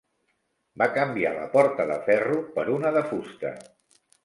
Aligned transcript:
Va 0.81 0.87
canviar 0.95 1.33
la 1.35 1.43
porta 1.51 1.87
de 1.93 1.99
ferro 2.09 2.41
per 2.57 2.67
una 2.79 2.95
de 2.99 3.07
fusta. 3.13 3.55